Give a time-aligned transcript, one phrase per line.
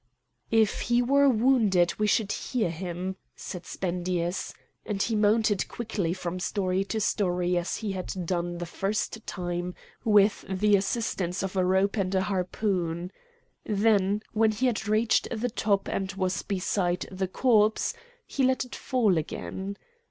[0.49, 4.51] "If he were wounded we should hear him!" said Spendius;
[4.83, 9.75] and he mounted quickly from story to story as he had done the first time,
[10.03, 13.11] with the assistance of a rope and a harpoon.
[13.63, 17.93] Then when he had reached the top and was beside the corpse,
[18.25, 19.77] he let it fall again.